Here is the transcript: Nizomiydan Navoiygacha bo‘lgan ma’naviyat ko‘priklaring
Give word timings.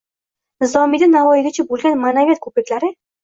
Nizomiydan 0.63 1.13
Navoiygacha 1.17 1.67
bo‘lgan 1.73 2.01
ma’naviyat 2.07 2.41
ko‘priklaring 2.47 2.99